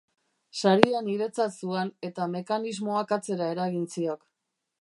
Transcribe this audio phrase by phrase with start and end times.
[0.61, 4.27] Saria niretzat zuan, eta mekanismoak atzera eragin ziok.